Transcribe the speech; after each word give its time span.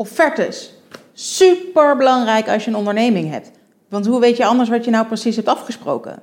Offertes. 0.00 0.74
Super 1.12 1.96
belangrijk 1.96 2.48
als 2.48 2.64
je 2.64 2.70
een 2.70 2.76
onderneming 2.76 3.30
hebt. 3.30 3.50
Want 3.88 4.06
hoe 4.06 4.20
weet 4.20 4.36
je 4.36 4.46
anders 4.46 4.68
wat 4.68 4.84
je 4.84 4.90
nou 4.90 5.06
precies 5.06 5.36
hebt 5.36 5.48
afgesproken? 5.48 6.22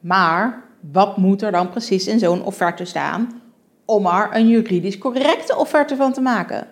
Maar 0.00 0.64
wat 0.92 1.16
moet 1.16 1.42
er 1.42 1.52
dan 1.52 1.70
precies 1.70 2.06
in 2.06 2.18
zo'n 2.18 2.44
offerte 2.44 2.84
staan 2.84 3.42
om 3.84 4.06
er 4.06 4.28
een 4.32 4.48
juridisch 4.48 4.98
correcte 4.98 5.56
offerte 5.56 5.96
van 5.96 6.12
te 6.12 6.20
maken? 6.20 6.68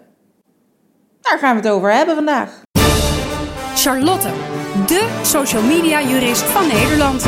Daar 1.21 1.38
gaan 1.38 1.56
we 1.56 1.63
het 1.63 1.71
over 1.71 1.92
hebben 1.92 2.14
vandaag. 2.14 2.62
Charlotte, 3.74 4.30
de 4.87 5.21
social 5.22 5.62
media 5.62 6.03
jurist 6.03 6.42
van 6.42 6.67
Nederland. 6.67 7.24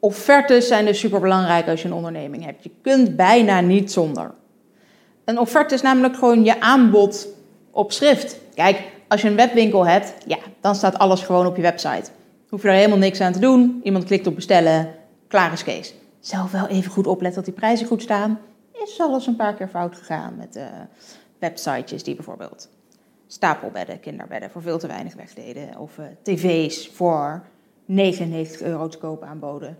Offertes 0.00 0.68
zijn 0.68 0.84
dus 0.84 0.98
super 0.98 1.20
belangrijk 1.20 1.68
als 1.68 1.82
je 1.82 1.88
een 1.88 1.94
onderneming 1.94 2.44
hebt. 2.44 2.64
Je 2.64 2.70
kunt 2.82 3.16
bijna 3.16 3.60
niet 3.60 3.92
zonder. 3.92 4.38
Een 5.30 5.38
offerte 5.38 5.74
is 5.74 5.82
namelijk 5.82 6.14
gewoon 6.14 6.44
je 6.44 6.60
aanbod 6.60 7.28
op 7.70 7.92
schrift. 7.92 8.38
Kijk, 8.54 8.82
als 9.08 9.22
je 9.22 9.28
een 9.28 9.36
webwinkel 9.36 9.86
hebt, 9.86 10.14
ja, 10.26 10.38
dan 10.60 10.74
staat 10.74 10.98
alles 10.98 11.22
gewoon 11.22 11.46
op 11.46 11.56
je 11.56 11.62
website. 11.62 12.10
Hoef 12.48 12.62
je 12.62 12.68
er 12.68 12.74
helemaal 12.74 12.98
niks 12.98 13.20
aan 13.20 13.32
te 13.32 13.38
doen. 13.38 13.80
Iemand 13.82 14.04
klikt 14.04 14.26
op 14.26 14.34
bestellen, 14.34 14.94
klaar 15.28 15.52
is 15.52 15.64
Kees. 15.64 15.94
Zelf 16.20 16.50
wel 16.50 16.66
even 16.66 16.90
goed 16.90 17.06
opletten 17.06 17.42
dat 17.42 17.44
die 17.44 17.60
prijzen 17.60 17.86
goed 17.86 18.02
staan. 18.02 18.38
Is 18.72 19.00
alles 19.00 19.26
een 19.26 19.36
paar 19.36 19.54
keer 19.54 19.68
fout 19.68 19.96
gegaan 19.96 20.36
met 20.36 20.56
uh, 20.56 20.64
websitejes 21.38 22.02
die 22.02 22.14
bijvoorbeeld 22.14 22.68
stapelbedden, 23.26 24.00
kinderbedden 24.00 24.50
voor 24.50 24.62
veel 24.62 24.78
te 24.78 24.86
weinig 24.86 25.14
wegdeden. 25.14 25.78
Of 25.78 25.98
uh, 25.98 26.04
tv's 26.22 26.88
voor 26.88 27.42
99 27.84 28.62
euro 28.62 28.88
te 28.88 28.98
koop 28.98 29.22
aanboden. 29.22 29.78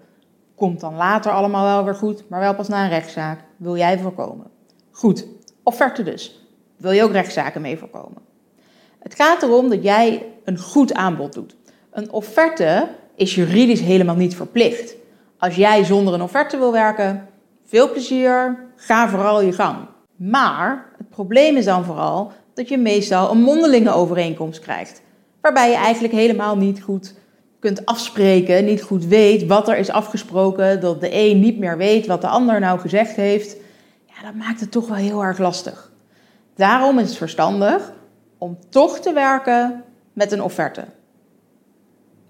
Komt 0.54 0.80
dan 0.80 0.94
later 0.94 1.32
allemaal 1.32 1.64
wel 1.64 1.84
weer 1.84 1.94
goed, 1.94 2.28
maar 2.28 2.40
wel 2.40 2.54
pas 2.54 2.68
na 2.68 2.82
een 2.84 2.90
rechtszaak. 2.90 3.44
Wil 3.56 3.76
jij 3.76 3.98
voorkomen. 3.98 4.58
Goed, 5.00 5.26
offerte 5.62 6.02
dus. 6.02 6.40
Wil 6.76 6.90
je 6.90 7.02
ook 7.02 7.12
rechtszaken 7.12 7.60
mee 7.60 7.78
voorkomen. 7.78 8.22
Het 8.98 9.14
gaat 9.14 9.42
erom 9.42 9.68
dat 9.68 9.82
jij 9.82 10.26
een 10.44 10.58
goed 10.58 10.94
aanbod 10.94 11.32
doet. 11.32 11.56
Een 11.90 12.12
offerte 12.12 12.88
is 13.14 13.34
juridisch 13.34 13.80
helemaal 13.80 14.16
niet 14.16 14.36
verplicht. 14.36 14.94
Als 15.38 15.56
jij 15.56 15.84
zonder 15.84 16.14
een 16.14 16.22
offerte 16.22 16.58
wil 16.58 16.72
werken, 16.72 17.28
veel 17.64 17.90
plezier, 17.90 18.58
ga 18.76 19.08
vooral 19.08 19.42
je 19.42 19.52
gang. 19.52 19.76
Maar 20.16 20.92
het 20.98 21.08
probleem 21.08 21.56
is 21.56 21.64
dan 21.64 21.84
vooral 21.84 22.32
dat 22.54 22.68
je 22.68 22.78
meestal 22.78 23.30
een 23.30 23.40
mondelinge 23.40 23.92
overeenkomst 23.92 24.60
krijgt. 24.60 25.02
Waarbij 25.40 25.70
je 25.70 25.76
eigenlijk 25.76 26.14
helemaal 26.14 26.56
niet 26.56 26.82
goed 26.82 27.14
kunt 27.58 27.86
afspreken, 27.86 28.64
niet 28.64 28.82
goed 28.82 29.04
weet 29.04 29.46
wat 29.46 29.68
er 29.68 29.76
is 29.76 29.90
afgesproken, 29.90 30.80
dat 30.80 31.00
de 31.00 31.08
een 31.12 31.40
niet 31.40 31.58
meer 31.58 31.76
weet 31.76 32.06
wat 32.06 32.20
de 32.20 32.28
ander 32.28 32.60
nou 32.60 32.80
gezegd 32.80 33.16
heeft. 33.16 33.56
Dat 34.22 34.34
maakt 34.34 34.60
het 34.60 34.70
toch 34.70 34.88
wel 34.88 34.96
heel 34.96 35.22
erg 35.22 35.38
lastig. 35.38 35.92
Daarom 36.54 36.98
is 36.98 37.08
het 37.08 37.16
verstandig 37.16 37.92
om 38.38 38.58
toch 38.68 38.98
te 38.98 39.12
werken 39.12 39.84
met 40.12 40.32
een 40.32 40.42
offerte. 40.42 40.84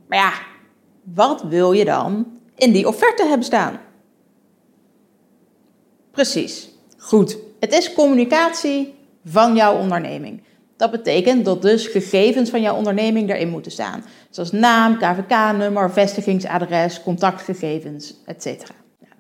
Maar 0.09 0.19
ja, 0.19 0.33
wat 1.03 1.43
wil 1.43 1.73
je 1.73 1.85
dan 1.85 2.27
in 2.57 2.73
die 2.73 2.89
offerte 2.89 3.27
hebben 3.27 3.47
staan? 3.47 3.81
Precies. 6.11 6.69
Goed. 6.99 7.37
Het 7.61 7.73
is 7.73 7.93
communicatie 7.93 8.95
van 9.25 9.57
jouw 9.57 9.79
onderneming. 9.79 10.43
Dat 10.77 10.91
betekent 10.91 11.45
dat 11.45 11.63
dus 11.63 11.87
gegevens 11.87 12.51
van 12.51 12.61
jouw 12.61 12.77
onderneming 12.77 13.31
erin 13.31 13.49
moeten 13.49 13.73
staan. 13.73 14.05
Zoals 14.31 14.53
naam, 14.53 14.99
KVK-nummer, 14.99 15.91
vestigingsadres, 15.91 17.03
contactgegevens, 17.03 18.15
etc. 18.27 18.47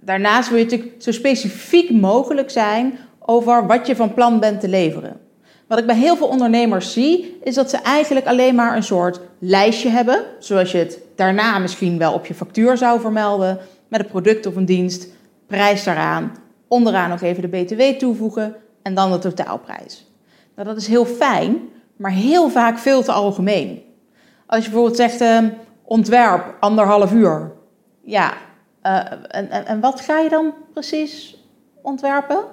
Daarnaast 0.00 0.48
wil 0.48 0.58
je 0.58 0.64
natuurlijk 0.64 1.02
zo 1.02 1.12
specifiek 1.12 1.90
mogelijk 1.90 2.50
zijn 2.50 2.98
over 3.18 3.66
wat 3.66 3.86
je 3.86 3.96
van 3.96 4.14
plan 4.14 4.40
bent 4.40 4.60
te 4.60 4.68
leveren. 4.68 5.20
Wat 5.66 5.78
ik 5.78 5.86
bij 5.86 5.96
heel 5.96 6.16
veel 6.16 6.28
ondernemers 6.28 6.92
zie, 6.92 7.38
is 7.42 7.54
dat 7.54 7.70
ze 7.70 7.76
eigenlijk 7.76 8.26
alleen 8.26 8.54
maar 8.54 8.76
een 8.76 8.82
soort 8.82 9.20
lijstje 9.38 9.88
hebben, 9.88 10.24
zoals 10.38 10.72
je 10.72 10.78
het 10.78 10.98
daarna 11.16 11.58
misschien 11.58 11.98
wel 11.98 12.12
op 12.12 12.26
je 12.26 12.34
factuur 12.34 12.76
zou 12.76 13.00
vermelden, 13.00 13.58
met 13.88 14.00
een 14.00 14.06
product 14.06 14.46
of 14.46 14.56
een 14.56 14.64
dienst, 14.64 15.08
prijs 15.46 15.84
daaraan, 15.84 16.32
onderaan 16.68 17.08
nog 17.08 17.20
even 17.20 17.50
de 17.50 17.62
BTW 17.62 17.98
toevoegen 17.98 18.56
en 18.82 18.94
dan 18.94 19.10
de 19.12 19.18
totaalprijs. 19.18 20.06
Nou, 20.54 20.68
dat 20.68 20.76
is 20.76 20.86
heel 20.86 21.06
fijn, 21.06 21.58
maar 21.96 22.10
heel 22.10 22.48
vaak 22.48 22.78
veel 22.78 23.02
te 23.02 23.12
algemeen. 23.12 23.82
Als 24.46 24.64
je 24.64 24.70
bijvoorbeeld 24.70 24.96
zegt 24.96 25.20
uh, 25.20 25.38
ontwerp 25.82 26.56
anderhalf 26.60 27.12
uur, 27.12 27.52
ja, 28.04 28.32
uh, 28.82 29.12
en, 29.28 29.50
en, 29.50 29.66
en 29.66 29.80
wat 29.80 30.00
ga 30.00 30.18
je 30.18 30.28
dan 30.28 30.54
precies 30.72 31.44
ontwerpen? 31.82 32.44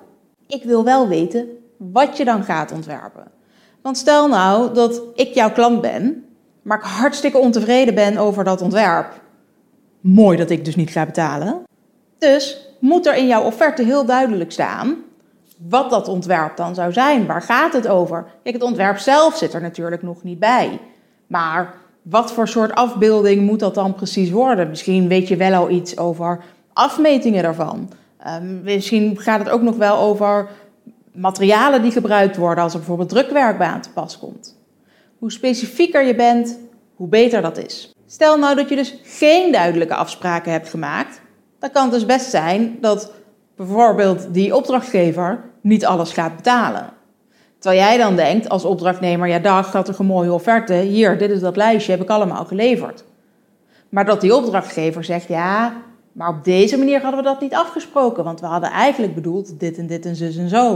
Ik 0.48 0.64
wil 0.64 0.84
wel 0.84 1.08
weten 1.08 1.48
wat 1.78 2.18
je 2.18 2.26
dan 2.26 2.44
gaat 2.44 2.72
ontwerpen. 2.72 3.32
Want 3.82 3.98
stel 3.98 4.28
nou 4.28 4.74
dat 4.74 5.02
ik 5.16 5.34
jouw 5.34 5.52
klant 5.52 5.82
ben, 5.82 6.26
maar 6.62 6.78
ik 6.78 6.84
hartstikke 6.84 7.38
ontevreden 7.38 7.96
ben 7.96 8.18
over 8.18 8.44
dat 8.44 8.62
ontwerp. 8.62 9.22
Mooi 10.00 10.38
dat 10.38 10.50
ik 10.50 10.66
dus 10.66 10.76
niet 10.76 10.90
ga 10.90 11.06
betalen. 11.06 11.64
Dus 12.18 12.68
moet 12.80 13.06
er 13.06 13.16
in 13.16 13.28
jouw 13.28 13.44
offerte 13.44 13.84
heel 13.84 14.06
duidelijk 14.06 14.52
staan 14.52 14.96
wat 15.58 15.90
dat 15.90 16.08
ontwerp 16.08 16.58
dan 16.58 16.76
zou 16.76 16.94
zijn. 16.94 17.26
Waar 17.26 17.42
gaat 17.42 17.74
het 17.74 17.88
over? 17.88 18.26
Kijk, 18.44 18.56
het 18.56 18.64
ontwerp 18.64 18.98
zelf 18.98 19.38
zit 19.38 19.54
er 19.54 19.62
natuurlijk 19.62 20.02
nog 20.02 20.24
niet 20.24 20.40
bij. 20.40 20.80
Maar 21.28 21.74
wat 22.10 22.32
voor 22.34 22.48
soort 22.48 22.74
afbeelding 22.74 23.42
moet 23.42 23.60
dat 23.60 23.76
dan 23.76 23.94
precies 23.94 24.30
worden? 24.30 24.70
Misschien 24.70 25.08
weet 25.08 25.28
je 25.28 25.36
wel 25.36 25.54
al 25.54 25.70
iets 25.70 25.98
over 25.98 26.44
afmetingen 26.74 27.44
daarvan. 27.44 27.90
Um, 28.28 28.62
misschien 28.64 29.18
gaat 29.20 29.40
het 29.40 29.50
ook 29.50 29.62
nog 29.62 29.76
wel 29.76 29.98
over 29.98 30.50
materialen 31.14 31.82
die 31.82 31.92
gebruikt 31.92 32.38
worden 32.38 32.64
als 32.64 32.74
er 32.74 32.80
bijvoorbeeld 32.80 33.10
drukwerk 33.10 33.58
bij 33.58 33.68
aan 33.68 33.82
te 33.82 33.92
pas 33.92 34.20
komt. 34.20 34.58
Hoe 35.18 35.32
specifieker 35.32 36.06
je 36.06 36.16
bent, 36.16 36.60
hoe 36.96 37.08
beter 37.08 37.42
dat 37.42 37.58
is. 37.58 37.94
Stel 38.08 38.38
nou 38.38 38.56
dat 38.56 38.70
je 38.70 38.76
dus 38.76 39.00
geen 39.04 39.52
duidelijke 39.52 39.96
afspraken 39.96 40.52
hebt 40.52 40.70
gemaakt, 40.70 41.22
dan 41.60 41.72
kan 41.72 41.84
het 41.84 41.92
dus 41.92 42.06
best 42.06 42.30
zijn 42.30 42.78
dat 42.82 43.12
bijvoorbeeld 43.56 44.34
die 44.34 44.56
opdrachtgever 44.56 45.44
niet 45.62 45.86
alles 45.86 46.12
gaat 46.12 46.36
betalen. 46.36 46.90
Terwijl 47.60 47.82
jij 47.82 47.98
dan 47.98 48.16
denkt 48.16 48.50
als 48.50 48.66
opdrachtnemer, 48.66 49.28
ja 49.28 49.40
dag, 49.40 49.72
had 49.72 49.86
toch 49.86 50.00
een 50.00 50.06
mooie 50.06 50.34
offerte, 50.34 50.74
hier, 50.74 51.18
dit 51.18 51.30
is 51.30 51.40
dat 51.40 51.56
lijstje, 51.56 51.92
heb 51.92 52.02
ik 52.02 52.10
allemaal 52.10 52.46
geleverd. 52.46 53.04
Maar 53.90 54.06
dat 54.06 54.22
die 54.22 54.36
opdrachtgever 54.36 55.04
zegt, 55.04 55.28
ja, 55.28 55.74
maar 56.12 56.30
op 56.30 56.44
deze 56.44 56.78
manier 56.78 57.02
hadden 57.02 57.20
we 57.20 57.26
dat 57.26 57.42
niet 57.42 57.54
afgesproken, 57.54 58.24
want 58.24 58.40
we 58.40 58.46
hadden 58.46 58.70
eigenlijk 58.70 59.16
bedoeld 59.16 59.60
dit 59.60 59.78
en 59.78 59.88
dit 59.88 60.06
en 60.06 60.16
zus 60.16 60.38
en 60.38 60.50
zo. 60.50 60.74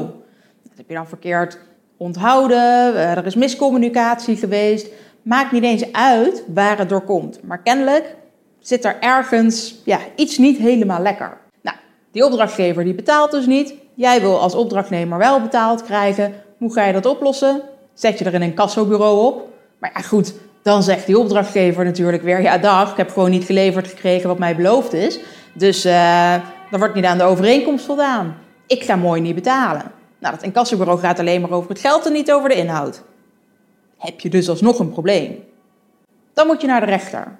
Dat 0.63 0.77
heb 0.77 0.87
je 0.87 0.93
dan 0.93 1.07
verkeerd 1.07 1.57
onthouden, 1.97 2.95
eh, 2.95 3.17
er 3.17 3.25
is 3.25 3.35
miscommunicatie 3.35 4.35
geweest. 4.35 4.87
Maakt 5.21 5.51
niet 5.51 5.63
eens 5.63 5.93
uit 5.93 6.43
waar 6.53 6.77
het 6.77 6.89
door 6.89 7.01
komt. 7.01 7.43
Maar 7.43 7.61
kennelijk 7.61 8.15
zit 8.59 8.85
er 8.85 8.97
ergens 8.99 9.81
ja, 9.85 9.99
iets 10.15 10.37
niet 10.37 10.57
helemaal 10.57 11.01
lekker. 11.01 11.37
Nou, 11.61 11.77
die 12.11 12.25
opdrachtgever 12.25 12.83
die 12.83 12.93
betaalt 12.93 13.31
dus 13.31 13.45
niet. 13.45 13.73
Jij 13.93 14.21
wil 14.21 14.39
als 14.39 14.55
opdrachtnemer 14.55 15.17
wel 15.17 15.41
betaald 15.41 15.83
krijgen. 15.83 16.33
Hoe 16.61 16.73
ga 16.73 16.85
je 16.85 16.93
dat 16.93 17.05
oplossen? 17.05 17.61
Zet 17.93 18.19
je 18.19 18.25
er 18.25 18.41
een 18.41 18.53
kassobureau 18.53 19.25
op? 19.25 19.47
Maar 19.79 19.91
ja, 19.93 20.01
goed, 20.01 20.33
dan 20.61 20.83
zegt 20.83 21.05
die 21.05 21.19
opdrachtgever 21.19 21.85
natuurlijk 21.85 22.23
weer: 22.23 22.41
ja, 22.41 22.57
dag, 22.57 22.91
ik 22.91 22.97
heb 22.97 23.09
gewoon 23.09 23.29
niet 23.29 23.43
geleverd 23.43 23.87
gekregen 23.87 24.27
wat 24.27 24.37
mij 24.37 24.55
beloofd 24.55 24.93
is. 24.93 25.19
Dus 25.53 25.85
uh, 25.85 26.33
dan 26.71 26.79
wordt 26.79 26.95
niet 26.95 27.05
aan 27.05 27.17
de 27.17 27.23
overeenkomst 27.23 27.85
voldaan. 27.85 28.37
Ik 28.67 28.83
ga 28.83 28.95
mooi 28.95 29.21
niet 29.21 29.35
betalen. 29.35 29.91
Nou, 30.19 30.35
dat 30.35 30.43
incassobureau 30.43 30.99
gaat 30.99 31.19
alleen 31.19 31.41
maar 31.41 31.51
over 31.51 31.69
het 31.69 31.79
geld 31.79 32.05
en 32.05 32.13
niet 32.13 32.31
over 32.31 32.49
de 32.49 32.55
inhoud. 32.55 33.01
Heb 33.97 34.19
je 34.19 34.29
dus 34.29 34.49
alsnog 34.49 34.79
een 34.79 34.91
probleem. 34.91 35.43
Dan 36.33 36.47
moet 36.47 36.61
je 36.61 36.67
naar 36.67 36.79
de 36.79 36.85
rechter. 36.85 37.37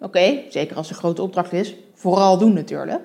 Oké, 0.00 0.40
zeker 0.48 0.76
als 0.76 0.88
het 0.88 0.96
een 0.96 1.02
grote 1.02 1.22
opdracht 1.22 1.52
is. 1.52 1.74
Vooral 1.94 2.38
doen 2.38 2.52
natuurlijk. 2.52 3.00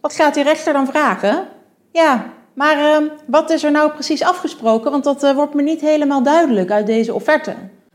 Wat 0.00 0.14
gaat 0.14 0.34
die 0.34 0.44
rechter 0.44 0.72
dan 0.72 0.86
vragen? 0.86 1.46
Ja, 1.92 2.32
maar 2.58 3.02
uh, 3.02 3.10
wat 3.26 3.50
is 3.50 3.64
er 3.64 3.70
nou 3.70 3.90
precies 3.90 4.22
afgesproken? 4.22 4.90
Want 4.90 5.04
dat 5.04 5.24
uh, 5.24 5.34
wordt 5.34 5.54
me 5.54 5.62
niet 5.62 5.80
helemaal 5.80 6.22
duidelijk 6.22 6.70
uit 6.70 6.86
deze 6.86 7.14
offerte. 7.14 7.54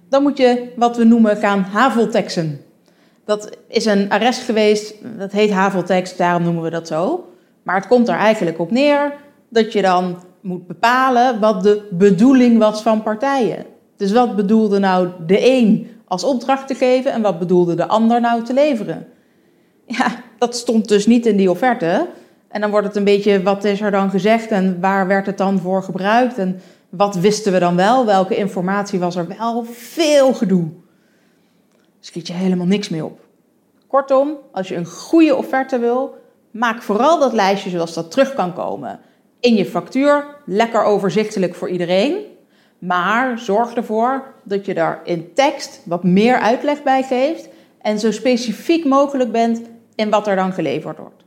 Dan 0.10 0.24
moet 0.24 0.38
je 0.38 0.72
wat 0.76 0.98
we 0.98 1.04
noemen 1.04 1.38
gaan 1.38 1.60
havelteksten. 1.60 2.62
Dat 3.26 3.58
is 3.68 3.86
een 3.86 4.10
arrest 4.10 4.42
geweest, 4.42 4.96
dat 5.18 5.32
heet 5.32 5.52
haveltekst, 5.52 6.18
daarom 6.18 6.44
noemen 6.44 6.64
we 6.64 6.70
dat 6.70 6.88
zo. 6.88 7.28
Maar 7.64 7.76
het 7.76 7.88
komt 7.88 8.08
er 8.08 8.16
eigenlijk 8.16 8.60
op 8.60 8.72
neer 8.72 9.14
dat 9.50 9.74
je 9.74 9.82
dan 9.82 10.24
moet 10.42 10.68
bepalen 10.68 11.40
wat 11.40 11.64
de 11.64 11.88
bedoeling 11.92 12.58
was 12.58 12.82
van 12.82 13.04
partijen. 13.04 13.66
Dus 13.98 14.12
wat 14.12 14.36
bedoelde 14.36 14.80
nou 14.80 15.08
de 15.26 15.50
een 15.50 15.88
als 16.08 16.24
opdracht 16.24 16.68
te 16.68 16.76
geven 16.76 17.12
en 17.12 17.22
wat 17.22 17.40
bedoelde 17.40 17.76
de 17.76 17.88
ander 17.88 18.22
nou 18.22 18.44
te 18.44 18.54
leveren? 18.54 19.08
Ja, 19.86 20.08
dat 20.38 20.56
stond 20.56 20.88
dus 20.88 21.06
niet 21.06 21.26
in 21.26 21.38
die 21.38 21.50
offerte. 21.50 22.08
En 22.54 22.62
dan 22.62 22.70
wordt 22.70 22.88
het 22.88 22.96
een 22.96 23.04
beetje, 23.04 23.44
wat 23.44 23.64
is 23.64 23.82
er 23.82 23.92
dan 23.92 24.10
gezegd 24.10 24.48
en 24.48 24.80
waar 24.80 25.08
werd 25.08 25.26
het 25.26 25.38
dan 25.38 25.60
voor 25.60 25.84
gebruikt? 25.84 26.38
En 26.38 26.62
wat 26.90 27.16
wisten 27.16 27.52
we 27.52 27.60
dan 27.60 27.76
wel? 27.76 28.06
Welke 28.06 28.36
informatie 28.36 29.00
was 29.00 29.16
er 29.16 29.28
wel? 29.28 29.64
Veel 29.72 30.34
gedoe. 30.34 30.68
Schiet 32.00 32.28
je 32.28 32.34
helemaal 32.34 32.66
niks 32.66 32.90
mee 32.90 33.06
op. 33.06 33.20
Kortom, 33.88 34.38
als 34.52 34.68
je 34.68 34.76
een 34.76 34.86
goede 34.86 35.36
offerte 35.36 35.80
wil, 35.80 36.18
maak 36.52 36.82
vooral 36.82 37.20
dat 37.20 37.34
lijstje 37.34 37.70
zoals 37.70 37.94
dat 37.94 38.12
terug 38.12 38.34
kan 38.34 38.54
komen 38.54 39.00
in 39.40 39.56
je 39.56 39.66
factuur, 39.66 40.26
lekker 40.46 40.84
overzichtelijk 40.84 41.56
voor 41.56 41.70
iedereen. 41.70 42.18
Maar 42.80 43.40
zorg 43.40 43.74
ervoor 43.74 44.34
dat 44.44 44.66
je 44.66 44.74
daar 44.74 45.02
in 45.04 45.34
tekst 45.34 45.82
wat 45.86 46.04
meer 46.04 46.38
uitleg 46.38 46.84
bij 46.84 47.04
geeft 47.04 47.50
en 47.82 48.00
zo 48.00 48.12
specifiek 48.12 48.86
mogelijk 48.86 49.32
bent 49.32 49.62
in 49.96 50.10
wat 50.10 50.28
er 50.28 50.36
dan 50.36 50.54
geleverd 50.54 50.98
wordt. 50.98 51.23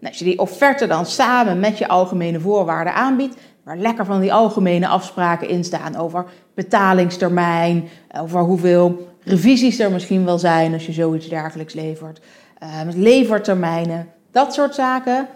Nou, 0.00 0.12
als 0.12 0.18
je 0.18 0.24
die 0.24 0.38
offerte 0.38 0.86
dan 0.86 1.06
samen 1.06 1.60
met 1.60 1.78
je 1.78 1.88
algemene 1.88 2.40
voorwaarden 2.40 2.94
aanbiedt, 2.94 3.36
waar 3.64 3.76
lekker 3.76 4.04
van 4.04 4.20
die 4.20 4.32
algemene 4.32 4.88
afspraken 4.88 5.48
in 5.48 5.64
staan 5.64 5.96
over 5.96 6.24
betalingstermijn, 6.54 7.88
over 8.16 8.40
hoeveel 8.40 9.08
revisies 9.24 9.78
er 9.78 9.92
misschien 9.92 10.24
wel 10.24 10.38
zijn 10.38 10.72
als 10.72 10.86
je 10.86 10.92
zoiets 10.92 11.28
dergelijks 11.28 11.74
levert, 11.74 12.20
uh, 12.62 12.68
levertermijnen, 12.94 14.08
dat 14.30 14.54
soort 14.54 14.74
zaken. 14.74 15.26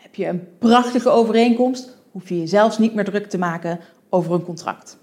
heb 0.00 0.14
je 0.14 0.26
een 0.26 0.48
prachtige 0.58 1.08
overeenkomst, 1.08 1.96
hoef 2.10 2.28
je 2.28 2.40
je 2.40 2.46
zelfs 2.46 2.78
niet 2.78 2.94
meer 2.94 3.04
druk 3.04 3.30
te 3.30 3.38
maken 3.38 3.80
over 4.08 4.32
een 4.32 4.44
contract. 4.44 4.98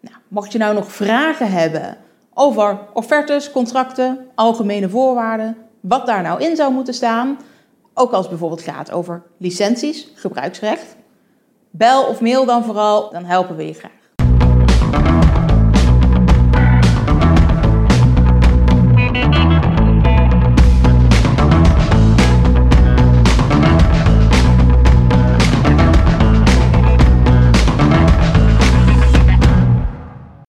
Nou, 0.00 0.16
mocht 0.28 0.52
je 0.52 0.58
nou 0.58 0.74
nog 0.74 0.92
vragen 0.92 1.50
hebben 1.50 1.96
over 2.34 2.78
offertes, 2.92 3.50
contracten, 3.50 4.26
algemene 4.34 4.88
voorwaarden, 4.88 5.56
wat 5.80 6.06
daar 6.06 6.22
nou 6.22 6.42
in 6.42 6.56
zou 6.56 6.72
moeten 6.72 6.94
staan, 6.94 7.38
ook 7.94 8.10
als 8.10 8.20
het 8.20 8.28
bijvoorbeeld 8.28 8.62
gaat 8.62 8.92
over 8.92 9.22
licenties, 9.36 10.08
gebruiksrecht, 10.14 10.96
bel 11.70 12.04
of 12.04 12.20
mail 12.20 12.44
dan 12.44 12.64
vooral, 12.64 13.10
dan 13.10 13.24
helpen 13.24 13.56
we 13.56 13.66
je 13.66 13.74
graag. 13.74 15.21